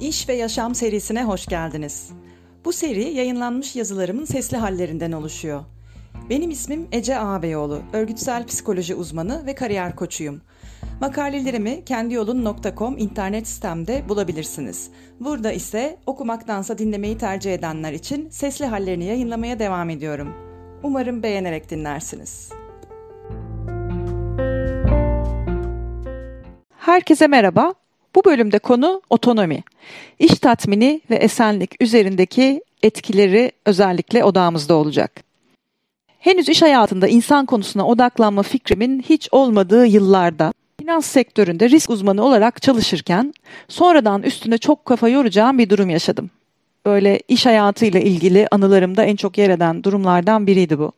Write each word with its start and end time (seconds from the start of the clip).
İş 0.00 0.28
ve 0.28 0.34
Yaşam 0.34 0.74
serisine 0.74 1.24
hoş 1.24 1.46
geldiniz. 1.46 2.10
Bu 2.64 2.72
seri 2.72 3.04
yayınlanmış 3.04 3.76
yazılarımın 3.76 4.24
sesli 4.24 4.56
hallerinden 4.56 5.12
oluşuyor. 5.12 5.64
Benim 6.30 6.50
ismim 6.50 6.88
Ece 6.92 7.18
Ağabeyoğlu, 7.18 7.82
örgütsel 7.92 8.46
psikoloji 8.46 8.94
uzmanı 8.94 9.46
ve 9.46 9.54
kariyer 9.54 9.96
koçuyum. 9.96 10.40
Makalelerimi 11.00 11.84
kendiyolun.com 11.84 12.98
internet 12.98 13.48
sitemde 13.48 14.08
bulabilirsiniz. 14.08 14.90
Burada 15.20 15.52
ise 15.52 15.98
okumaktansa 16.06 16.78
dinlemeyi 16.78 17.18
tercih 17.18 17.54
edenler 17.54 17.92
için 17.92 18.30
sesli 18.30 18.66
hallerini 18.66 19.04
yayınlamaya 19.04 19.58
devam 19.58 19.90
ediyorum. 19.90 20.34
Umarım 20.82 21.22
beğenerek 21.22 21.70
dinlersiniz. 21.70 22.52
Herkese 26.76 27.26
merhaba. 27.26 27.74
Bu 28.18 28.24
bölümde 28.24 28.58
konu 28.58 29.02
otonomi. 29.10 29.64
İş 30.18 30.34
tatmini 30.34 31.00
ve 31.10 31.16
esenlik 31.16 31.82
üzerindeki 31.82 32.62
etkileri 32.82 33.52
özellikle 33.66 34.24
odağımızda 34.24 34.74
olacak. 34.74 35.24
Henüz 36.18 36.48
iş 36.48 36.62
hayatında 36.62 37.08
insan 37.08 37.46
konusuna 37.46 37.86
odaklanma 37.86 38.42
fikrimin 38.42 39.02
hiç 39.08 39.28
olmadığı 39.32 39.86
yıllarda 39.86 40.52
finans 40.80 41.06
sektöründe 41.06 41.70
risk 41.70 41.90
uzmanı 41.90 42.24
olarak 42.24 42.62
çalışırken 42.62 43.34
sonradan 43.68 44.22
üstüne 44.22 44.58
çok 44.58 44.84
kafa 44.84 45.08
yoracağım 45.08 45.58
bir 45.58 45.70
durum 45.70 45.90
yaşadım. 45.90 46.30
Böyle 46.86 47.20
iş 47.28 47.46
hayatıyla 47.46 48.00
ilgili 48.00 48.48
anılarımda 48.50 49.04
en 49.04 49.16
çok 49.16 49.38
yer 49.38 49.50
eden 49.50 49.84
durumlardan 49.84 50.46
biriydi 50.46 50.78
bu. 50.78 50.92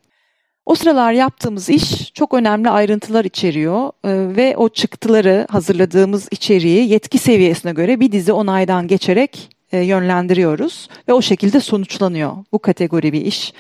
O 0.71 0.75
sıralar 0.75 1.13
yaptığımız 1.13 1.69
iş 1.69 2.15
çok 2.15 2.35
önemli 2.35 2.71
ayrıntılar 2.71 3.25
içeriyor 3.25 3.89
e, 4.05 4.37
ve 4.37 4.57
o 4.57 4.69
çıktıları 4.69 5.47
hazırladığımız 5.51 6.29
içeriği 6.31 6.89
yetki 6.89 7.19
seviyesine 7.19 7.73
göre 7.73 8.01
bir 8.01 8.13
dizi 8.13 8.33
onaydan 8.33 8.87
geçerek 8.87 9.57
e, 9.73 9.79
yönlendiriyoruz 9.79 10.89
ve 11.09 11.13
o 11.13 11.23
şekilde 11.23 11.61
sonuçlanıyor 11.61 12.33
bu 12.53 12.59
kategori 12.59 13.13
bir 13.13 13.25
iş. 13.25 13.53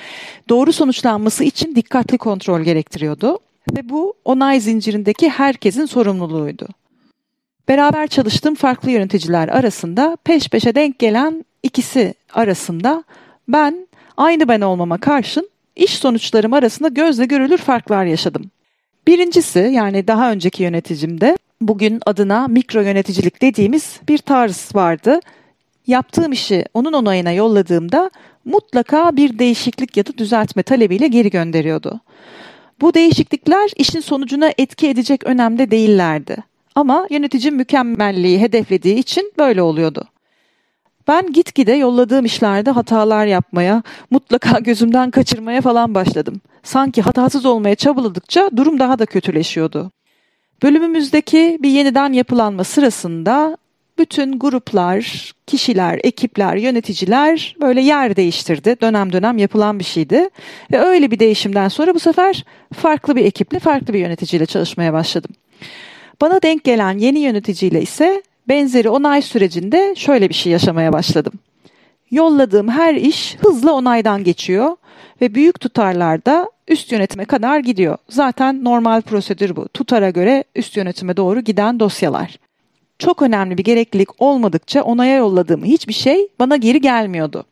Doğru 0.48 0.72
sonuçlanması 0.72 1.44
için 1.44 1.74
dikkatli 1.74 2.18
kontrol 2.18 2.60
gerektiriyordu 2.60 3.38
ve 3.76 3.88
bu 3.88 4.14
onay 4.24 4.60
zincirindeki 4.60 5.28
herkesin 5.28 5.86
sorumluluğuydu. 5.86 6.68
Beraber 7.68 8.06
çalıştığım 8.06 8.54
farklı 8.54 8.90
yöneticiler 8.90 9.48
arasında 9.48 10.16
peş 10.24 10.48
peşe 10.48 10.74
denk 10.74 10.98
gelen 10.98 11.44
ikisi 11.62 12.14
arasında 12.34 13.04
ben 13.48 13.88
aynı 14.16 14.48
ben 14.48 14.60
olmama 14.60 14.98
karşın 14.98 15.50
iş 15.80 15.98
sonuçlarım 15.98 16.52
arasında 16.52 16.88
gözle 16.88 17.24
görülür 17.24 17.58
farklar 17.58 18.04
yaşadım. 18.04 18.50
Birincisi 19.06 19.58
yani 19.58 20.06
daha 20.06 20.32
önceki 20.32 20.62
yöneticimde 20.62 21.36
bugün 21.60 22.00
adına 22.06 22.48
mikro 22.48 22.80
yöneticilik 22.80 23.42
dediğimiz 23.42 24.00
bir 24.08 24.18
tarz 24.18 24.70
vardı. 24.74 25.20
Yaptığım 25.86 26.32
işi 26.32 26.64
onun 26.74 26.92
onayına 26.92 27.32
yolladığımda 27.32 28.10
mutlaka 28.44 29.16
bir 29.16 29.38
değişiklik 29.38 29.96
ya 29.96 30.06
da 30.06 30.18
düzeltme 30.18 30.62
talebiyle 30.62 31.08
geri 31.08 31.30
gönderiyordu. 31.30 32.00
Bu 32.80 32.94
değişiklikler 32.94 33.70
işin 33.76 34.00
sonucuna 34.00 34.52
etki 34.58 34.88
edecek 34.88 35.24
önemde 35.24 35.70
değillerdi. 35.70 36.36
Ama 36.74 37.06
yöneticim 37.10 37.56
mükemmelliği 37.56 38.40
hedeflediği 38.40 38.94
için 38.94 39.32
böyle 39.38 39.62
oluyordu. 39.62 40.04
Ben 41.10 41.32
gitgide 41.32 41.72
yolladığım 41.72 42.24
işlerde 42.24 42.70
hatalar 42.70 43.26
yapmaya, 43.26 43.82
mutlaka 44.10 44.58
gözümden 44.58 45.10
kaçırmaya 45.10 45.60
falan 45.60 45.94
başladım. 45.94 46.40
Sanki 46.62 47.02
hatasız 47.02 47.46
olmaya 47.46 47.74
çabaladıkça 47.74 48.50
durum 48.56 48.78
daha 48.78 48.98
da 48.98 49.06
kötüleşiyordu. 49.06 49.90
Bölümümüzdeki 50.62 51.58
bir 51.62 51.68
yeniden 51.68 52.12
yapılanma 52.12 52.64
sırasında 52.64 53.56
bütün 53.98 54.38
gruplar, 54.38 55.32
kişiler, 55.46 56.00
ekipler, 56.02 56.56
yöneticiler 56.56 57.56
böyle 57.60 57.80
yer 57.80 58.16
değiştirdi. 58.16 58.76
Dönem 58.80 59.12
dönem 59.12 59.38
yapılan 59.38 59.78
bir 59.78 59.84
şeydi. 59.84 60.28
Ve 60.72 60.80
öyle 60.80 61.10
bir 61.10 61.18
değişimden 61.18 61.68
sonra 61.68 61.94
bu 61.94 61.98
sefer 62.00 62.44
farklı 62.74 63.16
bir 63.16 63.24
ekiple, 63.24 63.58
farklı 63.58 63.94
bir 63.94 63.98
yöneticiyle 63.98 64.46
çalışmaya 64.46 64.92
başladım. 64.92 65.30
Bana 66.20 66.42
denk 66.42 66.64
gelen 66.64 66.98
yeni 66.98 67.18
yöneticiyle 67.18 67.82
ise 67.82 68.22
Benzeri 68.50 68.88
onay 68.88 69.22
sürecinde 69.22 69.94
şöyle 69.96 70.28
bir 70.28 70.34
şey 70.34 70.52
yaşamaya 70.52 70.92
başladım. 70.92 71.32
Yolladığım 72.10 72.68
her 72.68 72.94
iş 72.94 73.36
hızla 73.40 73.72
onaydan 73.72 74.24
geçiyor 74.24 74.76
ve 75.20 75.34
büyük 75.34 75.60
tutarlarda 75.60 76.50
üst 76.68 76.92
yönetime 76.92 77.24
kadar 77.24 77.58
gidiyor. 77.58 77.98
Zaten 78.08 78.64
normal 78.64 79.02
prosedür 79.02 79.56
bu. 79.56 79.68
Tutara 79.68 80.10
göre 80.10 80.44
üst 80.54 80.76
yönetime 80.76 81.16
doğru 81.16 81.40
giden 81.40 81.80
dosyalar. 81.80 82.38
Çok 82.98 83.22
önemli 83.22 83.58
bir 83.58 83.64
gereklilik 83.64 84.22
olmadıkça 84.22 84.82
onaya 84.82 85.16
yolladığım 85.16 85.64
hiçbir 85.64 85.92
şey 85.92 86.28
bana 86.38 86.56
geri 86.56 86.80
gelmiyordu. 86.80 87.44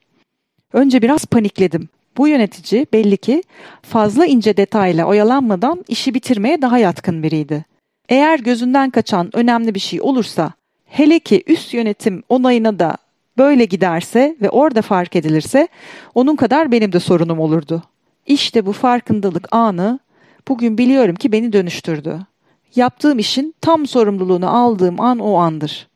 Önce 0.72 1.02
biraz 1.02 1.26
panikledim. 1.26 1.88
Bu 2.16 2.28
yönetici 2.28 2.86
belli 2.92 3.16
ki 3.16 3.42
fazla 3.82 4.26
ince 4.26 4.56
detayla 4.56 5.06
oyalanmadan 5.06 5.84
işi 5.88 6.14
bitirmeye 6.14 6.62
daha 6.62 6.78
yatkın 6.78 7.22
biriydi. 7.22 7.64
Eğer 8.08 8.38
gözünden 8.38 8.90
kaçan 8.90 9.30
önemli 9.32 9.74
bir 9.74 9.80
şey 9.80 10.00
olursa 10.00 10.52
Hele 10.88 11.18
ki 11.18 11.42
üst 11.46 11.74
yönetim 11.74 12.22
onayına 12.28 12.78
da 12.78 12.96
böyle 13.38 13.64
giderse 13.64 14.36
ve 14.40 14.50
orada 14.50 14.82
fark 14.82 15.16
edilirse 15.16 15.68
onun 16.14 16.36
kadar 16.36 16.72
benim 16.72 16.92
de 16.92 17.00
sorunum 17.00 17.40
olurdu. 17.40 17.82
İşte 18.26 18.66
bu 18.66 18.72
farkındalık 18.72 19.48
anı 19.50 19.98
bugün 20.48 20.78
biliyorum 20.78 21.14
ki 21.14 21.32
beni 21.32 21.52
dönüştürdü. 21.52 22.18
Yaptığım 22.76 23.18
işin 23.18 23.54
tam 23.60 23.86
sorumluluğunu 23.86 24.56
aldığım 24.56 25.00
an 25.00 25.18
o 25.18 25.34
andır. 25.34 25.88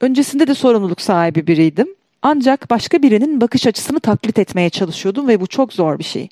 Öncesinde 0.00 0.46
de 0.46 0.54
sorumluluk 0.54 1.00
sahibi 1.00 1.46
biriydim. 1.46 1.88
Ancak 2.22 2.70
başka 2.70 3.02
birinin 3.02 3.40
bakış 3.40 3.66
açısını 3.66 4.00
taklit 4.00 4.38
etmeye 4.38 4.70
çalışıyordum 4.70 5.28
ve 5.28 5.40
bu 5.40 5.46
çok 5.46 5.72
zor 5.72 5.98
bir 5.98 6.04
şey. 6.04 6.28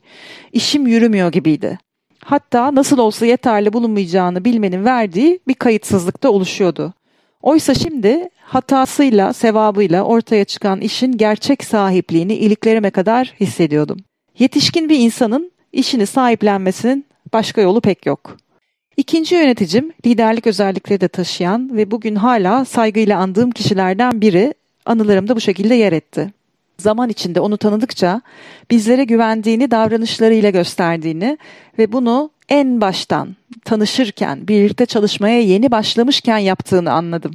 İşim 0.53 0.87
yürümüyor 0.87 1.33
gibiydi. 1.33 1.79
Hatta 2.25 2.75
nasıl 2.75 2.99
olsa 2.99 3.27
yeterli 3.27 3.73
bulunmayacağını 3.73 4.45
bilmenin 4.45 4.85
verdiği 4.85 5.41
bir 5.49 5.55
kayıtsızlık 5.55 6.23
da 6.23 6.33
oluşuyordu. 6.33 6.95
Oysa 7.45 7.75
şimdi 7.75 8.29
hatasıyla, 8.41 9.33
sevabıyla 9.33 10.03
ortaya 10.03 10.45
çıkan 10.45 10.81
işin 10.81 11.13
gerçek 11.13 11.65
sahipliğini 11.65 12.35
iliklerime 12.35 12.91
kadar 12.91 13.35
hissediyordum. 13.41 13.99
Yetişkin 14.39 14.89
bir 14.89 14.99
insanın 14.99 15.53
işini 15.73 16.07
sahiplenmesinin 16.07 17.07
başka 17.33 17.61
yolu 17.61 17.81
pek 17.81 18.07
yok. 18.07 18.37
İkinci 18.97 19.35
yöneticim 19.35 19.93
liderlik 20.07 20.47
özellikleri 20.47 21.01
de 21.01 21.09
taşıyan 21.09 21.77
ve 21.77 21.91
bugün 21.91 22.15
hala 22.15 22.65
saygıyla 22.65 23.19
andığım 23.19 23.51
kişilerden 23.51 24.21
biri 24.21 24.55
anılarımda 24.87 25.37
bu 25.37 25.41
şekilde 25.41 25.75
yer 25.75 25.93
etti. 25.93 26.33
Zaman 26.79 27.09
içinde 27.09 27.41
onu 27.41 27.57
tanıdıkça 27.57 28.21
bizlere 28.71 29.05
güvendiğini 29.05 29.71
davranışlarıyla 29.71 30.51
gösterdiğini 30.51 31.39
ve 31.79 31.93
bunu 31.93 32.31
en 32.49 32.81
baştan 32.81 33.37
tanışırken, 33.65 34.49
birlikte 34.49 34.87
çalışmaya 34.87 35.41
yeni 35.41 35.71
başlamışken 35.71 36.39
yaptığını 36.39 36.93
anladım. 36.93 37.33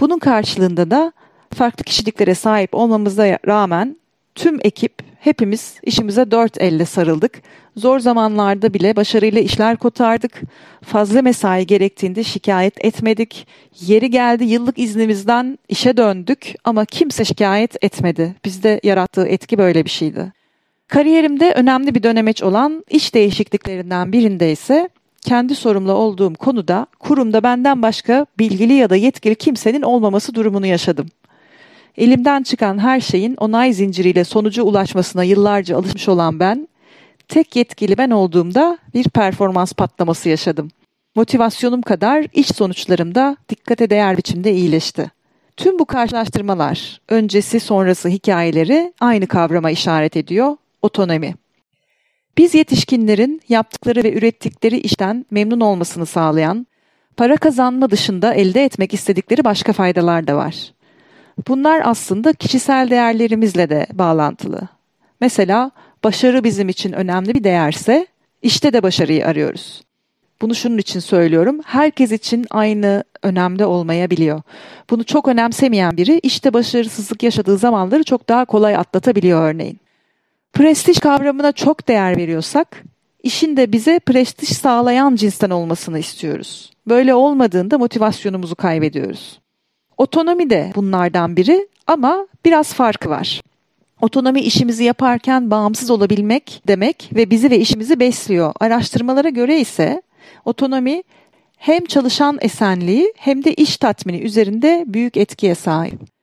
Bunun 0.00 0.18
karşılığında 0.18 0.90
da 0.90 1.12
farklı 1.54 1.84
kişiliklere 1.84 2.34
sahip 2.34 2.74
olmamıza 2.74 3.38
rağmen 3.46 3.96
tüm 4.34 4.58
ekip 4.62 4.92
hepimiz 5.20 5.74
işimize 5.82 6.30
dört 6.30 6.60
elle 6.60 6.84
sarıldık. 6.84 7.42
Zor 7.76 7.98
zamanlarda 7.98 8.74
bile 8.74 8.96
başarıyla 8.96 9.40
işler 9.40 9.76
kotardık. 9.76 10.40
Fazla 10.84 11.22
mesai 11.22 11.66
gerektiğinde 11.66 12.24
şikayet 12.24 12.84
etmedik. 12.84 13.46
Yeri 13.80 14.10
geldi 14.10 14.44
yıllık 14.44 14.78
iznimizden 14.78 15.58
işe 15.68 15.96
döndük 15.96 16.54
ama 16.64 16.84
kimse 16.84 17.24
şikayet 17.24 17.84
etmedi. 17.84 18.34
Bizde 18.44 18.80
yarattığı 18.82 19.26
etki 19.26 19.58
böyle 19.58 19.84
bir 19.84 19.90
şeydi. 19.90 20.32
Kariyerimde 20.88 21.52
önemli 21.52 21.94
bir 21.94 22.02
dönemeç 22.02 22.42
olan 22.42 22.84
iş 22.90 23.14
değişikliklerinden 23.14 24.12
birinde 24.12 24.52
ise 24.52 24.88
kendi 25.20 25.54
sorumlu 25.54 25.92
olduğum 25.92 26.34
konuda 26.34 26.86
kurumda 26.98 27.42
benden 27.42 27.82
başka 27.82 28.26
bilgili 28.38 28.72
ya 28.72 28.90
da 28.90 28.96
yetkili 28.96 29.34
kimsenin 29.34 29.82
olmaması 29.82 30.34
durumunu 30.34 30.66
yaşadım. 30.66 31.06
Elimden 31.96 32.42
çıkan 32.42 32.78
her 32.78 33.00
şeyin 33.00 33.36
onay 33.36 33.72
zinciriyle 33.72 34.24
sonuca 34.24 34.62
ulaşmasına 34.62 35.24
yıllarca 35.24 35.76
alışmış 35.76 36.08
olan 36.08 36.40
ben, 36.40 36.68
tek 37.28 37.56
yetkili 37.56 37.98
ben 37.98 38.10
olduğumda 38.10 38.78
bir 38.94 39.04
performans 39.04 39.72
patlaması 39.72 40.28
yaşadım. 40.28 40.70
Motivasyonum 41.14 41.82
kadar 41.82 42.26
iş 42.32 42.46
sonuçlarım 42.46 43.14
da 43.14 43.36
dikkate 43.48 43.90
değer 43.90 44.16
biçimde 44.16 44.52
iyileşti. 44.52 45.10
Tüm 45.56 45.78
bu 45.78 45.84
karşılaştırmalar, 45.84 47.00
öncesi 47.08 47.60
sonrası 47.60 48.08
hikayeleri 48.08 48.92
aynı 49.00 49.26
kavrama 49.26 49.70
işaret 49.70 50.16
ediyor, 50.16 50.56
otonomi. 50.86 51.34
Biz 52.38 52.54
yetişkinlerin 52.54 53.40
yaptıkları 53.48 54.04
ve 54.04 54.12
ürettikleri 54.12 54.78
işten 54.78 55.26
memnun 55.30 55.60
olmasını 55.60 56.06
sağlayan, 56.06 56.66
para 57.16 57.36
kazanma 57.36 57.90
dışında 57.90 58.34
elde 58.34 58.64
etmek 58.64 58.94
istedikleri 58.94 59.44
başka 59.44 59.72
faydalar 59.72 60.26
da 60.26 60.36
var. 60.36 60.72
Bunlar 61.48 61.82
aslında 61.84 62.32
kişisel 62.32 62.90
değerlerimizle 62.90 63.70
de 63.70 63.86
bağlantılı. 63.92 64.60
Mesela 65.20 65.70
başarı 66.04 66.44
bizim 66.44 66.68
için 66.68 66.92
önemli 66.92 67.34
bir 67.34 67.44
değerse, 67.44 68.06
işte 68.42 68.72
de 68.72 68.82
başarıyı 68.82 69.26
arıyoruz. 69.26 69.82
Bunu 70.42 70.54
şunun 70.54 70.78
için 70.78 71.00
söylüyorum. 71.00 71.60
Herkes 71.64 72.12
için 72.12 72.46
aynı 72.50 73.04
önemde 73.22 73.66
olmayabiliyor. 73.66 74.42
Bunu 74.90 75.04
çok 75.04 75.28
önemsemeyen 75.28 75.96
biri 75.96 76.18
işte 76.22 76.52
başarısızlık 76.52 77.22
yaşadığı 77.22 77.58
zamanları 77.58 78.04
çok 78.04 78.28
daha 78.28 78.44
kolay 78.44 78.76
atlatabiliyor 78.76 79.42
örneğin. 79.42 79.80
Prestij 80.56 80.98
kavramına 80.98 81.52
çok 81.52 81.88
değer 81.88 82.16
veriyorsak, 82.16 82.84
işin 83.22 83.56
de 83.56 83.72
bize 83.72 83.98
prestij 83.98 84.48
sağlayan 84.48 85.16
cinsten 85.16 85.50
olmasını 85.50 85.98
istiyoruz. 85.98 86.70
Böyle 86.88 87.14
olmadığında 87.14 87.78
motivasyonumuzu 87.78 88.56
kaybediyoruz. 88.56 89.40
Otonomi 89.96 90.50
de 90.50 90.72
bunlardan 90.76 91.36
biri 91.36 91.68
ama 91.86 92.26
biraz 92.44 92.72
farkı 92.74 93.10
var. 93.10 93.40
Otonomi 94.00 94.40
işimizi 94.40 94.84
yaparken 94.84 95.50
bağımsız 95.50 95.90
olabilmek 95.90 96.62
demek 96.68 97.10
ve 97.14 97.30
bizi 97.30 97.50
ve 97.50 97.58
işimizi 97.58 98.00
besliyor. 98.00 98.52
Araştırmalara 98.60 99.28
göre 99.28 99.60
ise 99.60 100.02
otonomi 100.44 101.02
hem 101.56 101.84
çalışan 101.84 102.38
esenliği 102.40 103.14
hem 103.16 103.44
de 103.44 103.54
iş 103.54 103.76
tatmini 103.76 104.18
üzerinde 104.18 104.84
büyük 104.86 105.16
etkiye 105.16 105.54
sahip. 105.54 106.15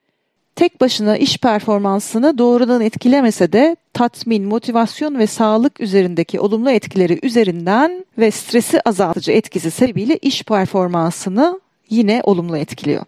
Tek 0.56 0.80
başına 0.80 1.16
iş 1.16 1.38
performansını 1.38 2.38
doğrudan 2.38 2.80
etkilemese 2.80 3.52
de 3.52 3.76
tatmin, 3.92 4.44
motivasyon 4.44 5.18
ve 5.18 5.26
sağlık 5.26 5.80
üzerindeki 5.80 6.40
olumlu 6.40 6.70
etkileri 6.70 7.18
üzerinden 7.22 8.04
ve 8.18 8.30
stresi 8.30 8.80
azaltıcı 8.80 9.32
etkisi 9.32 9.70
sebebiyle 9.70 10.16
iş 10.16 10.42
performansını 10.42 11.60
yine 11.90 12.20
olumlu 12.24 12.56
etkiliyor. 12.56 13.04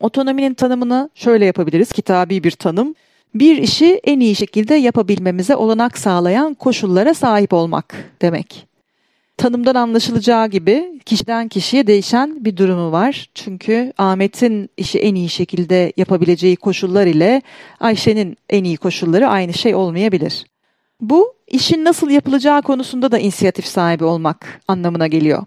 Otonominin 0.00 0.54
tanımını 0.54 1.10
şöyle 1.14 1.44
yapabiliriz, 1.44 1.92
kitabi 1.92 2.44
bir 2.44 2.50
tanım. 2.50 2.94
Bir 3.34 3.56
işi 3.56 4.00
en 4.04 4.20
iyi 4.20 4.36
şekilde 4.36 4.74
yapabilmemize 4.74 5.56
olanak 5.56 5.98
sağlayan 5.98 6.54
koşullara 6.54 7.14
sahip 7.14 7.52
olmak 7.52 7.94
demek. 8.22 8.66
Tanımdan 9.38 9.74
anlaşılacağı 9.74 10.48
gibi 10.48 11.00
kişiden 11.04 11.48
kişiye 11.48 11.86
değişen 11.86 12.44
bir 12.44 12.56
durumu 12.56 12.92
var. 12.92 13.30
Çünkü 13.34 13.92
Ahmet'in 13.98 14.70
işi 14.76 14.98
en 14.98 15.14
iyi 15.14 15.28
şekilde 15.28 15.92
yapabileceği 15.96 16.56
koşullar 16.56 17.06
ile 17.06 17.42
Ayşe'nin 17.80 18.36
en 18.50 18.64
iyi 18.64 18.76
koşulları 18.76 19.28
aynı 19.28 19.52
şey 19.52 19.74
olmayabilir. 19.74 20.46
Bu 21.00 21.34
işin 21.46 21.84
nasıl 21.84 22.10
yapılacağı 22.10 22.62
konusunda 22.62 23.12
da 23.12 23.18
inisiyatif 23.18 23.66
sahibi 23.66 24.04
olmak 24.04 24.60
anlamına 24.68 25.06
geliyor. 25.06 25.44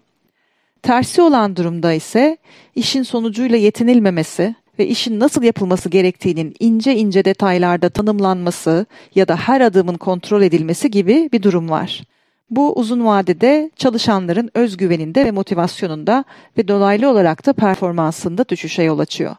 Tersi 0.82 1.22
olan 1.22 1.56
durumda 1.56 1.92
ise 1.92 2.36
işin 2.74 3.02
sonucuyla 3.02 3.58
yetinilmemesi 3.58 4.54
ve 4.78 4.86
işin 4.86 5.20
nasıl 5.20 5.42
yapılması 5.42 5.88
gerektiğinin 5.88 6.54
ince 6.60 6.96
ince 6.96 7.24
detaylarda 7.24 7.88
tanımlanması 7.88 8.86
ya 9.14 9.28
da 9.28 9.36
her 9.36 9.60
adımın 9.60 9.96
kontrol 9.96 10.42
edilmesi 10.42 10.90
gibi 10.90 11.28
bir 11.32 11.42
durum 11.42 11.70
var. 11.70 12.02
Bu 12.50 12.72
uzun 12.72 13.04
vadede 13.04 13.70
çalışanların 13.76 14.50
özgüveninde 14.54 15.24
ve 15.24 15.30
motivasyonunda 15.30 16.24
ve 16.58 16.68
dolaylı 16.68 17.10
olarak 17.10 17.46
da 17.46 17.52
performansında 17.52 18.48
düşüşe 18.48 18.82
yol 18.82 18.98
açıyor. 18.98 19.36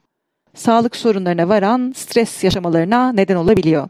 Sağlık 0.54 0.96
sorunlarına 0.96 1.50
varan 1.50 1.94
stres 1.96 2.44
yaşamalarına 2.44 3.12
neden 3.12 3.36
olabiliyor. 3.36 3.90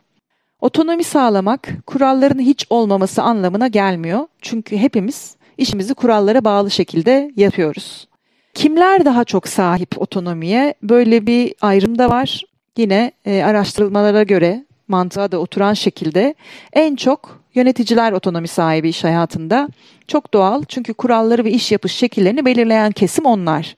Otonomi 0.62 1.04
sağlamak 1.04 1.70
kuralların 1.88 2.40
hiç 2.40 2.66
olmaması 2.70 3.22
anlamına 3.24 3.68
gelmiyor. 3.68 4.28
Çünkü 4.42 4.78
hepimiz 4.78 5.36
işimizi 5.58 5.94
kurallara 5.94 6.46
bağlı 6.46 6.72
şekilde 6.72 7.32
yapıyoruz. 7.36 8.08
Kimler 8.54 9.06
daha 9.06 9.24
çok 9.24 9.48
sahip 9.48 10.02
otonomiye? 10.02 10.74
Böyle 10.84 11.28
bir 11.28 11.54
ayrım 11.62 11.98
da 11.98 12.10
var. 12.10 12.44
Yine 12.78 13.12
e, 13.26 13.44
araştırmalara 13.44 14.24
göre 14.24 14.66
mantığa 14.88 15.32
da 15.32 15.38
oturan 15.38 15.74
şekilde 15.74 16.36
en 16.74 16.96
çok 16.96 17.44
yöneticiler 17.56 18.12
otonomi 18.12 18.48
sahibi 18.48 18.90
iş 18.90 19.04
hayatında. 19.04 19.70
Çok 20.08 20.34
doğal 20.34 20.64
çünkü 20.68 20.94
kuralları 20.94 21.46
ve 21.46 21.52
iş 21.52 21.72
yapış 21.72 21.92
şekillerini 21.92 22.46
belirleyen 22.46 22.92
kesim 22.92 23.26
onlar. 23.26 23.76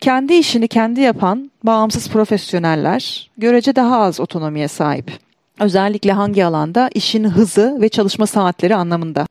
Kendi 0.00 0.34
işini 0.34 0.68
kendi 0.68 1.00
yapan 1.00 1.50
bağımsız 1.62 2.08
profesyoneller 2.08 3.30
görece 3.38 3.76
daha 3.76 4.00
az 4.00 4.20
otonomiye 4.20 4.68
sahip. 4.68 5.12
Özellikle 5.60 6.12
hangi 6.12 6.44
alanda 6.44 6.90
işin 6.94 7.24
hızı 7.24 7.78
ve 7.80 7.88
çalışma 7.88 8.26
saatleri 8.26 8.76
anlamında. 8.76 9.26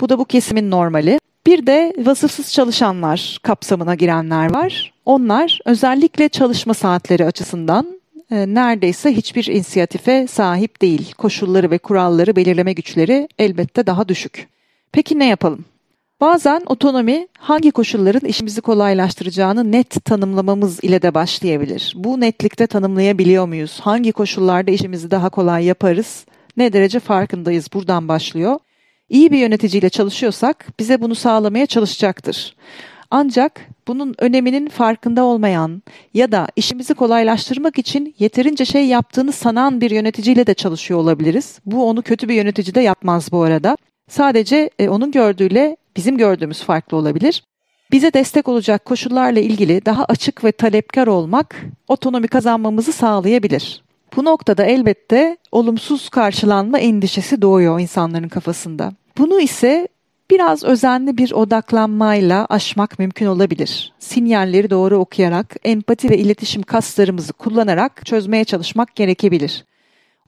Bu 0.00 0.08
da 0.08 0.18
bu 0.18 0.24
kesimin 0.24 0.70
normali. 0.70 1.20
Bir 1.46 1.66
de 1.66 1.94
vasıfsız 1.98 2.52
çalışanlar 2.52 3.38
kapsamına 3.42 3.94
girenler 3.94 4.54
var. 4.54 4.92
Onlar 5.04 5.58
özellikle 5.64 6.28
çalışma 6.28 6.74
saatleri 6.74 7.26
açısından 7.26 7.99
neredeyse 8.30 9.16
hiçbir 9.16 9.46
inisiyatife 9.46 10.26
sahip 10.26 10.82
değil. 10.82 11.12
Koşulları 11.12 11.70
ve 11.70 11.78
kuralları 11.78 12.36
belirleme 12.36 12.72
güçleri 12.72 13.28
elbette 13.38 13.86
daha 13.86 14.08
düşük. 14.08 14.48
Peki 14.92 15.18
ne 15.18 15.28
yapalım? 15.28 15.64
Bazen 16.20 16.62
otonomi 16.66 17.28
hangi 17.38 17.70
koşulların 17.70 18.28
işimizi 18.28 18.60
kolaylaştıracağını 18.60 19.72
net 19.72 20.04
tanımlamamız 20.04 20.84
ile 20.84 21.02
de 21.02 21.14
başlayabilir. 21.14 21.92
Bu 21.96 22.20
netlikte 22.20 22.66
tanımlayabiliyor 22.66 23.46
muyuz? 23.46 23.80
Hangi 23.80 24.12
koşullarda 24.12 24.70
işimizi 24.70 25.10
daha 25.10 25.28
kolay 25.28 25.64
yaparız? 25.64 26.24
Ne 26.56 26.72
derece 26.72 27.00
farkındayız? 27.00 27.68
Buradan 27.72 28.08
başlıyor. 28.08 28.58
İyi 29.08 29.32
bir 29.32 29.38
yöneticiyle 29.38 29.88
çalışıyorsak 29.88 30.66
bize 30.78 31.00
bunu 31.00 31.14
sağlamaya 31.14 31.66
çalışacaktır. 31.66 32.56
Ancak 33.10 33.60
bunun 33.88 34.14
öneminin 34.18 34.68
farkında 34.68 35.24
olmayan 35.24 35.82
ya 36.14 36.32
da 36.32 36.48
işimizi 36.56 36.94
kolaylaştırmak 36.94 37.78
için 37.78 38.14
yeterince 38.18 38.64
şey 38.64 38.86
yaptığını 38.86 39.32
sanan 39.32 39.80
bir 39.80 39.90
yöneticiyle 39.90 40.46
de 40.46 40.54
çalışıyor 40.54 41.00
olabiliriz. 41.00 41.60
Bu 41.66 41.88
onu 41.88 42.02
kötü 42.02 42.28
bir 42.28 42.34
yönetici 42.34 42.74
de 42.74 42.80
yapmaz 42.80 43.32
bu 43.32 43.42
arada. 43.42 43.76
Sadece 44.10 44.70
e, 44.78 44.88
onun 44.88 45.10
gördüğüyle 45.10 45.76
bizim 45.96 46.16
gördüğümüz 46.16 46.62
farklı 46.62 46.96
olabilir. 46.96 47.44
Bize 47.92 48.12
destek 48.12 48.48
olacak 48.48 48.84
koşullarla 48.84 49.40
ilgili 49.40 49.86
daha 49.86 50.04
açık 50.04 50.44
ve 50.44 50.52
talepkar 50.52 51.06
olmak 51.06 51.56
otonomi 51.88 52.28
kazanmamızı 52.28 52.92
sağlayabilir. 52.92 53.82
Bu 54.16 54.24
noktada 54.24 54.64
elbette 54.64 55.36
olumsuz 55.52 56.08
karşılanma 56.08 56.78
endişesi 56.78 57.42
doğuyor 57.42 57.80
insanların 57.80 58.28
kafasında. 58.28 58.92
Bunu 59.18 59.40
ise 59.40 59.88
biraz 60.30 60.64
özenli 60.64 61.18
bir 61.18 61.32
odaklanmayla 61.32 62.46
aşmak 62.50 62.98
mümkün 62.98 63.26
olabilir. 63.26 63.92
Sinyalleri 63.98 64.70
doğru 64.70 64.96
okuyarak, 64.96 65.56
empati 65.64 66.10
ve 66.10 66.18
iletişim 66.18 66.62
kaslarımızı 66.62 67.32
kullanarak 67.32 68.06
çözmeye 68.06 68.44
çalışmak 68.44 68.94
gerekebilir. 68.94 69.64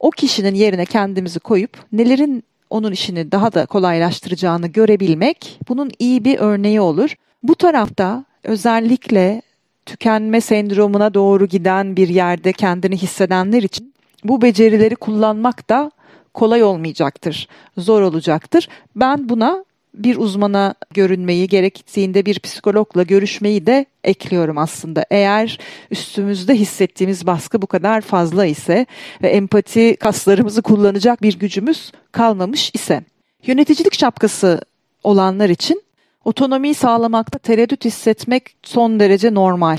O 0.00 0.10
kişinin 0.10 0.54
yerine 0.54 0.84
kendimizi 0.84 1.40
koyup 1.40 1.78
nelerin 1.92 2.44
onun 2.70 2.92
işini 2.92 3.32
daha 3.32 3.52
da 3.52 3.66
kolaylaştıracağını 3.66 4.66
görebilmek 4.66 5.58
bunun 5.68 5.90
iyi 5.98 6.24
bir 6.24 6.38
örneği 6.38 6.80
olur. 6.80 7.14
Bu 7.42 7.54
tarafta 7.54 8.24
özellikle 8.44 9.42
tükenme 9.86 10.40
sendromuna 10.40 11.14
doğru 11.14 11.46
giden 11.46 11.96
bir 11.96 12.08
yerde 12.08 12.52
kendini 12.52 12.96
hissedenler 12.96 13.62
için 13.62 13.94
bu 14.24 14.42
becerileri 14.42 14.96
kullanmak 14.96 15.68
da 15.68 15.90
kolay 16.34 16.62
olmayacaktır, 16.62 17.48
zor 17.78 18.02
olacaktır. 18.02 18.68
Ben 18.96 19.28
buna 19.28 19.64
bir 19.94 20.16
uzmana 20.16 20.74
görünmeyi, 20.90 21.48
gerektiğinde 21.48 22.26
bir 22.26 22.38
psikologla 22.38 23.02
görüşmeyi 23.02 23.66
de 23.66 23.86
ekliyorum 24.04 24.58
aslında. 24.58 25.04
Eğer 25.10 25.58
üstümüzde 25.90 26.54
hissettiğimiz 26.54 27.26
baskı 27.26 27.62
bu 27.62 27.66
kadar 27.66 28.00
fazla 28.00 28.46
ise 28.46 28.86
ve 29.22 29.28
empati 29.28 29.96
kaslarımızı 29.96 30.62
kullanacak 30.62 31.22
bir 31.22 31.38
gücümüz 31.38 31.92
kalmamış 32.12 32.70
ise. 32.74 33.04
Yöneticilik 33.46 33.94
şapkası 33.94 34.60
olanlar 35.04 35.48
için 35.48 35.82
otonomiyi 36.24 36.74
sağlamakta 36.74 37.38
tereddüt 37.38 37.84
hissetmek 37.84 38.56
son 38.62 39.00
derece 39.00 39.34
normal. 39.34 39.78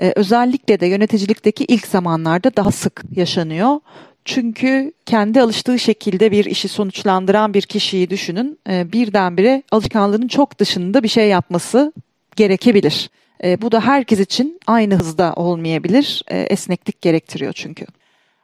Ee, 0.00 0.12
özellikle 0.16 0.80
de 0.80 0.86
yöneticilikteki 0.86 1.64
ilk 1.64 1.86
zamanlarda 1.86 2.56
daha 2.56 2.70
sık 2.70 3.02
yaşanıyor. 3.16 3.80
Çünkü 4.24 4.92
kendi 5.06 5.42
alıştığı 5.42 5.78
şekilde 5.78 6.32
bir 6.32 6.44
işi 6.44 6.68
sonuçlandıran 6.68 7.54
bir 7.54 7.62
kişiyi 7.62 8.10
düşünün. 8.10 8.58
E, 8.68 8.92
birdenbire 8.92 9.62
alışkanlığının 9.70 10.28
çok 10.28 10.58
dışında 10.58 11.02
bir 11.02 11.08
şey 11.08 11.28
yapması 11.28 11.92
gerekebilir. 12.36 13.10
E, 13.44 13.62
bu 13.62 13.72
da 13.72 13.80
herkes 13.80 14.20
için 14.20 14.60
aynı 14.66 14.94
hızda 14.94 15.32
olmayabilir. 15.36 16.22
E, 16.28 16.38
esneklik 16.40 17.02
gerektiriyor 17.02 17.52
çünkü. 17.52 17.86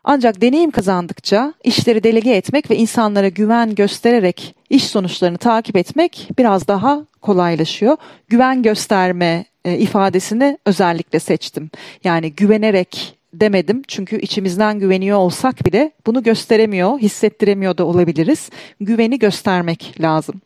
Ancak 0.04 0.40
deneyim 0.40 0.71
kazandıkça 0.71 1.54
işleri 1.64 2.02
delege 2.04 2.30
etmek 2.30 2.71
ve 2.71 2.76
insanlara 2.76 3.28
güven 3.28 3.75
göstererek 3.75 4.54
iş 4.71 4.85
sonuçlarını 4.85 5.38
takip 5.38 5.76
etmek 5.76 6.28
biraz 6.38 6.68
daha 6.68 7.04
kolaylaşıyor. 7.21 7.97
Güven 8.28 8.62
gösterme 8.62 9.45
e, 9.64 9.78
ifadesini 9.78 10.59
özellikle 10.66 11.18
seçtim. 11.18 11.71
Yani 12.04 12.33
güvenerek 12.33 13.15
demedim. 13.40 13.83
Çünkü 13.88 14.21
içimizden 14.21 14.78
güveniyor 14.78 15.19
olsak 15.19 15.66
bile 15.66 15.93
bunu 16.07 16.23
gösteremiyor, 16.23 16.99
hissettiremiyor 16.99 17.78
da 17.78 17.85
olabiliriz. 17.85 18.50
Güveni 18.81 19.19
göstermek 19.19 19.95
lazım. 20.00 20.40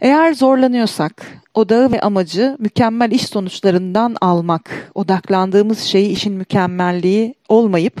Eğer 0.00 0.34
zorlanıyorsak, 0.34 1.26
odağı 1.54 1.92
ve 1.92 2.00
amacı 2.00 2.56
mükemmel 2.58 3.10
iş 3.10 3.26
sonuçlarından 3.26 4.16
almak, 4.20 4.90
odaklandığımız 4.94 5.80
şeyi 5.80 6.08
işin 6.08 6.32
mükemmelliği 6.32 7.34
olmayıp 7.48 8.00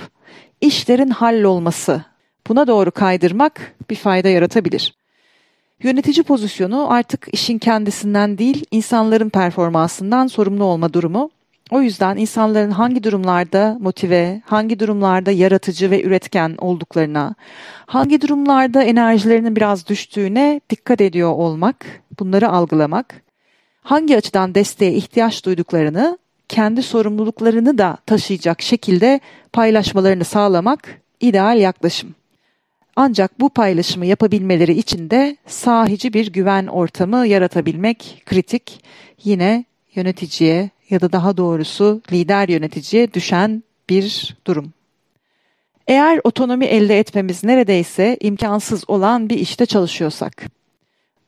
işlerin 0.60 1.10
hallolması, 1.10 2.04
buna 2.48 2.66
doğru 2.66 2.90
kaydırmak 2.90 3.74
bir 3.90 3.96
fayda 3.96 4.28
yaratabilir. 4.28 4.94
Yönetici 5.82 6.22
pozisyonu 6.22 6.92
artık 6.92 7.28
işin 7.32 7.58
kendisinden 7.58 8.38
değil, 8.38 8.64
insanların 8.70 9.28
performansından 9.28 10.26
sorumlu 10.26 10.64
olma 10.64 10.92
durumu. 10.92 11.30
O 11.70 11.82
yüzden 11.82 12.16
insanların 12.16 12.70
hangi 12.70 13.04
durumlarda 13.04 13.78
motive, 13.80 14.42
hangi 14.44 14.80
durumlarda 14.80 15.30
yaratıcı 15.30 15.90
ve 15.90 16.02
üretken 16.02 16.54
olduklarına, 16.58 17.34
hangi 17.86 18.20
durumlarda 18.20 18.82
enerjilerinin 18.82 19.56
biraz 19.56 19.88
düştüğüne 19.88 20.60
dikkat 20.70 21.00
ediyor 21.00 21.30
olmak, 21.30 21.86
bunları 22.20 22.48
algılamak, 22.48 23.22
hangi 23.82 24.16
açıdan 24.16 24.54
desteğe 24.54 24.92
ihtiyaç 24.92 25.44
duyduklarını, 25.44 26.18
kendi 26.48 26.82
sorumluluklarını 26.82 27.78
da 27.78 27.96
taşıyacak 28.06 28.62
şekilde 28.62 29.20
paylaşmalarını 29.52 30.24
sağlamak 30.24 31.00
ideal 31.20 31.58
yaklaşım. 31.58 32.14
Ancak 32.96 33.40
bu 33.40 33.48
paylaşımı 33.48 34.06
yapabilmeleri 34.06 34.72
için 34.72 35.10
de 35.10 35.36
sahici 35.46 36.12
bir 36.12 36.32
güven 36.32 36.66
ortamı 36.66 37.26
yaratabilmek 37.26 38.22
kritik. 38.26 38.84
Yine 39.24 39.64
yöneticiye 39.94 40.70
ya 40.90 41.00
da 41.00 41.12
daha 41.12 41.36
doğrusu 41.36 42.02
lider 42.12 42.48
yöneticiye 42.48 43.14
düşen 43.14 43.62
bir 43.90 44.36
durum. 44.46 44.72
Eğer 45.86 46.20
otonomi 46.24 46.64
elde 46.64 46.98
etmemiz 46.98 47.44
neredeyse 47.44 48.16
imkansız 48.20 48.90
olan 48.90 49.28
bir 49.28 49.38
işte 49.38 49.66
çalışıyorsak, 49.66 50.46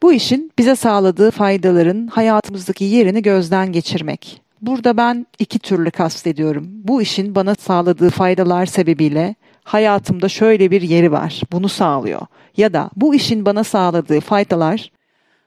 bu 0.02 0.12
işin 0.12 0.52
bize 0.58 0.76
sağladığı 0.76 1.30
faydaların 1.30 2.06
hayatımızdaki 2.06 2.84
yerini 2.84 3.22
gözden 3.22 3.72
geçirmek. 3.72 4.42
Burada 4.62 4.96
ben 4.96 5.26
iki 5.38 5.58
türlü 5.58 5.90
kastediyorum. 5.90 6.68
Bu 6.70 7.02
işin 7.02 7.34
bana 7.34 7.54
sağladığı 7.54 8.10
faydalar 8.10 8.66
sebebiyle 8.66 9.34
hayatımda 9.64 10.28
şöyle 10.28 10.70
bir 10.70 10.82
yeri 10.82 11.12
var. 11.12 11.40
Bunu 11.52 11.68
sağlıyor. 11.68 12.20
Ya 12.56 12.72
da 12.72 12.90
bu 12.96 13.14
işin 13.14 13.46
bana 13.46 13.64
sağladığı 13.64 14.20
faydalar 14.20 14.90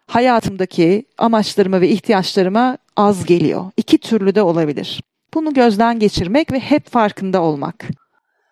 hayatımdaki 0.07 1.05
amaçlarıma 1.17 1.81
ve 1.81 1.89
ihtiyaçlarıma 1.89 2.77
az 2.97 3.25
geliyor. 3.25 3.65
İki 3.77 3.97
türlü 3.97 4.35
de 4.35 4.41
olabilir. 4.41 5.01
Bunu 5.33 5.53
gözden 5.53 5.99
geçirmek 5.99 6.51
ve 6.51 6.59
hep 6.59 6.89
farkında 6.89 7.41
olmak. 7.41 7.87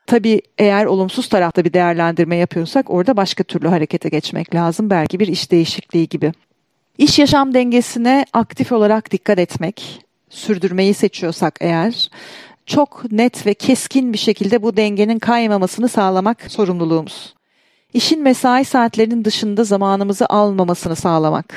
Tabii 0.07 0.41
eğer 0.57 0.85
olumsuz 0.85 1.29
tarafta 1.29 1.65
bir 1.65 1.73
değerlendirme 1.73 2.35
yapıyorsak 2.35 2.89
orada 2.89 3.17
başka 3.17 3.43
türlü 3.43 3.67
harekete 3.67 4.09
geçmek 4.09 4.55
lazım. 4.55 4.89
Belki 4.89 5.19
bir 5.19 5.27
iş 5.27 5.51
değişikliği 5.51 6.07
gibi. 6.07 6.31
İş 6.97 7.19
yaşam 7.19 7.53
dengesine 7.53 8.25
aktif 8.33 8.71
olarak 8.71 9.11
dikkat 9.11 9.39
etmek, 9.39 10.05
sürdürmeyi 10.29 10.93
seçiyorsak 10.93 11.57
eğer 11.61 12.09
çok 12.65 13.11
net 13.11 13.45
ve 13.45 13.53
keskin 13.53 14.13
bir 14.13 14.17
şekilde 14.17 14.63
bu 14.63 14.77
dengenin 14.77 15.19
kaymamasını 15.19 15.89
sağlamak 15.89 16.51
sorumluluğumuz. 16.51 17.33
İşin 17.93 18.21
mesai 18.23 18.65
saatlerinin 18.65 19.25
dışında 19.25 19.63
zamanımızı 19.63 20.25
almamasını 20.25 20.95
sağlamak. 20.95 21.55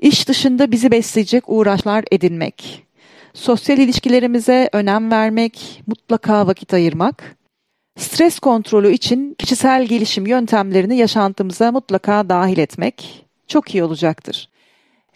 İş 0.00 0.28
dışında 0.28 0.72
bizi 0.72 0.90
besleyecek 0.90 1.44
uğraşlar 1.46 2.04
edinmek. 2.10 2.86
Sosyal 3.34 3.78
ilişkilerimize 3.78 4.68
önem 4.72 5.10
vermek, 5.10 5.82
mutlaka 5.86 6.46
vakit 6.46 6.74
ayırmak. 6.74 7.36
Stres 7.98 8.38
kontrolü 8.38 8.92
için 8.92 9.34
kişisel 9.38 9.86
gelişim 9.86 10.26
yöntemlerini 10.26 10.96
yaşantımıza 10.96 11.72
mutlaka 11.72 12.28
dahil 12.28 12.58
etmek 12.58 13.26
çok 13.46 13.74
iyi 13.74 13.84
olacaktır. 13.84 14.48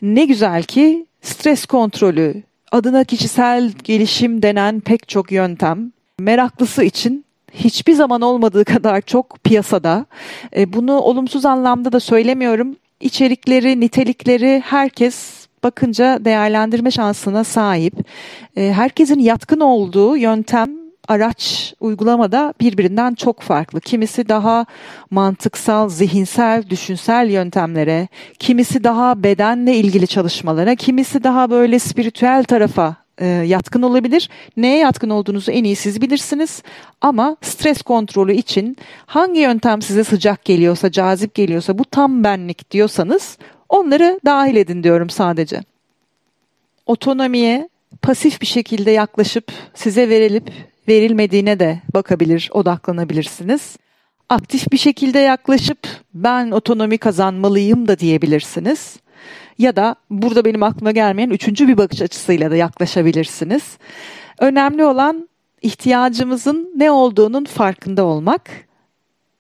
Ne 0.03 0.25
güzel 0.25 0.63
ki 0.63 1.07
stres 1.23 1.67
kontrolü, 1.67 2.43
adına 2.73 3.05
kişisel 3.05 3.73
gelişim 3.85 4.43
denen 4.43 4.81
pek 4.81 5.09
çok 5.09 5.33
yöntem 5.33 5.93
meraklısı 6.19 6.85
için 6.85 7.25
hiçbir 7.53 7.93
zaman 7.93 8.21
olmadığı 8.21 8.65
kadar 8.65 9.01
çok 9.01 9.39
piyasada. 9.45 10.07
E, 10.57 10.73
bunu 10.73 10.93
olumsuz 10.93 11.45
anlamda 11.45 11.93
da 11.93 12.01
söylemiyorum. 12.01 12.77
İçerikleri, 13.01 13.81
nitelikleri 13.81 14.63
herkes 14.67 15.47
bakınca 15.65 16.25
değerlendirme 16.25 16.91
şansına 16.91 17.45
sahip. 17.45 17.95
E, 18.57 18.73
herkesin 18.73 19.19
yatkın 19.19 19.61
olduğu 19.61 20.17
yöntem 20.17 20.71
araç 21.09 21.75
uygulamada 21.81 22.55
birbirinden 22.61 23.15
çok 23.15 23.41
farklı. 23.41 23.81
Kimisi 23.81 24.29
daha 24.29 24.67
mantıksal, 25.11 25.89
zihinsel, 25.89 26.71
düşünsel 26.71 27.31
yöntemlere, 27.31 28.09
kimisi 28.39 28.85
daha 28.85 29.23
bedenle 29.23 29.77
ilgili 29.77 30.07
çalışmalara, 30.07 30.75
kimisi 30.75 31.25
daha 31.25 31.51
böyle 31.51 31.79
spiritüel 31.79 32.45
tarafa 32.45 33.04
e, 33.19 33.27
yatkın 33.27 33.83
olabilir. 33.83 34.31
Neye 34.57 34.79
yatkın 34.79 35.11
olduğunuzu 35.11 35.51
en 35.51 35.65
iyi 35.65 35.77
siz 35.77 36.01
bilirsiniz. 36.01 36.63
Ama 37.01 37.37
stres 37.43 37.83
kontrolü 37.83 38.35
için 38.35 38.77
hangi 39.07 39.41
yöntem 39.41 39.83
size 39.83 40.05
sıcak 40.05 40.45
geliyorsa, 40.45 40.91
cazip 40.91 41.35
geliyorsa, 41.35 41.79
bu 41.79 41.85
tam 41.85 42.25
benlik 42.25 42.71
diyorsanız 42.71 43.39
onları 43.69 44.21
dahil 44.25 44.57
edin 44.57 44.83
diyorum 44.83 45.11
sadece. 45.11 45.61
Otonomiye 46.87 47.69
pasif 48.03 48.41
bir 48.41 48.47
şekilde 48.47 48.91
yaklaşıp 48.91 49.53
size 49.75 50.09
verilip 50.09 50.51
verilmediğine 50.89 51.61
de 51.61 51.81
bakabilir, 51.95 52.51
odaklanabilirsiniz. 52.53 53.77
Aktif 54.29 54.73
bir 54.73 54.79
şekilde 54.79 55.19
yaklaşıp 55.19 55.79
ben 56.15 56.51
otonomi 56.51 56.99
kazanmalıyım 56.99 57.89
da 57.89 57.99
diyebilirsiniz. 57.99 58.97
Ya 59.59 59.77
da 59.77 59.97
burada 60.11 60.45
benim 60.45 60.63
aklıma 60.63 60.91
gelmeyen 60.91 61.31
üçüncü 61.31 61.69
bir 61.69 61.79
bakış 61.79 62.03
açısıyla 62.03 62.51
da 62.51 62.57
yaklaşabilirsiniz. 62.57 63.79
Önemli 64.39 64.85
olan 64.85 65.29
ihtiyacımızın 65.63 66.73
ne 66.77 66.91
olduğunun 66.91 67.45
farkında 67.45 68.05
olmak, 68.05 68.51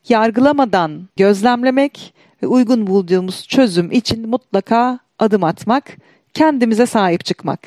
yargılamadan 0.08 1.08
gözlemlemek 1.16 2.14
ve 2.42 2.46
uygun 2.46 2.86
bulduğumuz 2.86 3.48
çözüm 3.48 3.92
için 3.92 4.28
mutlaka 4.28 4.98
adım 5.18 5.44
atmak, 5.44 5.96
kendimize 6.34 6.86
sahip 6.86 7.24
çıkmak. 7.24 7.60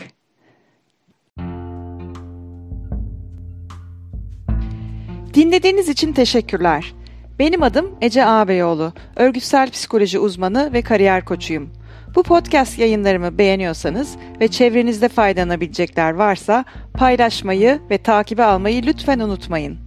Dinlediğiniz 5.33 5.89
için 5.89 6.13
teşekkürler. 6.13 6.93
Benim 7.39 7.63
adım 7.63 7.95
Ece 8.01 8.25
Ağabeyoğlu. 8.25 8.93
Örgütsel 9.15 9.69
psikoloji 9.69 10.19
uzmanı 10.19 10.73
ve 10.73 10.81
kariyer 10.81 11.25
koçuyum. 11.25 11.76
Bu 12.15 12.23
podcast 12.23 12.79
yayınlarımı 12.79 13.37
beğeniyorsanız 13.37 14.15
ve 14.41 14.47
çevrenizde 14.47 15.09
faydalanabilecekler 15.09 16.11
varsa 16.11 16.65
paylaşmayı 16.93 17.79
ve 17.91 17.97
takibe 17.97 18.43
almayı 18.43 18.83
lütfen 18.83 19.19
unutmayın. 19.19 19.77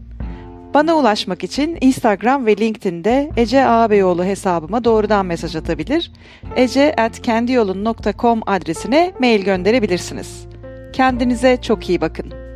Bana 0.75 0.95
ulaşmak 0.95 1.45
için 1.45 1.79
Instagram 1.81 2.47
ve 2.47 2.57
LinkedIn'de 2.57 3.31
Ece 3.37 3.67
Ağabeyoğlu 3.67 4.25
hesabıma 4.25 4.85
doğrudan 4.85 5.27
mesaj 5.27 5.57
atabilir, 5.57 6.13
ece.kendiyolun.com 6.57 8.41
adresine 8.47 9.13
mail 9.21 9.45
gönderebilirsiniz. 9.45 10.47
Kendinize 10.93 11.59
çok 11.63 11.89
iyi 11.89 12.01
bakın. 12.01 12.50